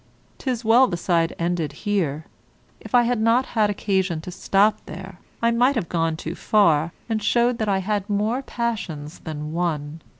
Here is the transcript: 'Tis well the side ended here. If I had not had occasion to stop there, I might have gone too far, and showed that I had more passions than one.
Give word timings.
'Tis 0.39 0.65
well 0.65 0.87
the 0.87 0.97
side 0.97 1.35
ended 1.37 1.71
here. 1.85 2.25
If 2.79 2.95
I 2.95 3.03
had 3.03 3.21
not 3.21 3.45
had 3.45 3.69
occasion 3.69 4.19
to 4.21 4.31
stop 4.31 4.83
there, 4.87 5.19
I 5.43 5.51
might 5.51 5.75
have 5.75 5.89
gone 5.89 6.17
too 6.17 6.33
far, 6.33 6.91
and 7.07 7.21
showed 7.21 7.59
that 7.59 7.69
I 7.69 7.77
had 7.85 8.09
more 8.09 8.41
passions 8.41 9.19
than 9.19 9.53
one. 9.53 10.01